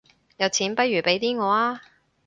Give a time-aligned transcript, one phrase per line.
[0.37, 1.45] 有錢不如俾啲我
[1.75, 1.79] 吖